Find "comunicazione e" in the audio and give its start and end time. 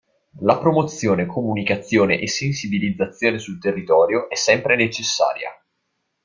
1.27-2.27